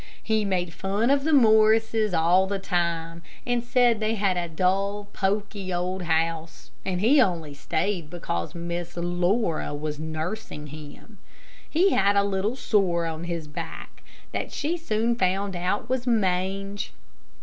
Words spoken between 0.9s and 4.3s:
of the Morrises all the time, and said they